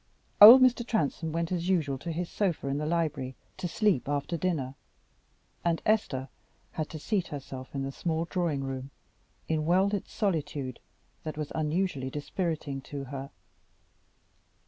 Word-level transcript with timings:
Old 0.41 0.63
Mr. 0.63 0.83
Transome 0.83 1.31
went 1.31 1.51
as 1.51 1.69
usual 1.69 1.99
to 1.99 2.11
his 2.11 2.27
sofa 2.27 2.65
in 2.69 2.79
the 2.79 2.87
library 2.87 3.35
to 3.57 3.67
sleep 3.67 4.09
after 4.09 4.35
dinner, 4.35 4.73
and 5.63 5.79
Esther 5.85 6.27
had 6.71 6.89
to 6.89 6.97
seat 6.97 7.27
herself 7.27 7.75
in 7.75 7.83
the 7.83 7.91
small 7.91 8.25
drawing 8.25 8.63
room, 8.63 8.89
in 9.47 9.59
a 9.59 9.61
well 9.61 9.85
lit 9.85 10.07
solitude 10.07 10.79
that 11.21 11.37
was 11.37 11.51
unusually 11.53 12.09
dispiriting 12.09 12.81
to 12.81 13.03
her. 13.03 13.29